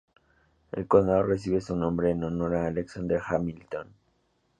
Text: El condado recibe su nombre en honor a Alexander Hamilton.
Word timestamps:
El 0.71 0.87
condado 0.87 1.21
recibe 1.21 1.61
su 1.61 1.75
nombre 1.75 2.09
en 2.09 2.23
honor 2.23 2.55
a 2.55 2.65
Alexander 2.65 3.21
Hamilton. 3.23 3.93